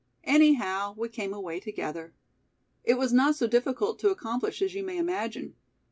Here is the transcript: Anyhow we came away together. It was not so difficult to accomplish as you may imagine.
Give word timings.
Anyhow 0.23 0.95
we 0.97 1.09
came 1.09 1.31
away 1.31 1.59
together. 1.59 2.15
It 2.83 2.95
was 2.95 3.13
not 3.13 3.35
so 3.35 3.45
difficult 3.45 3.99
to 3.99 4.09
accomplish 4.09 4.59
as 4.63 4.73
you 4.73 4.81
may 4.83 4.97
imagine. 4.97 5.53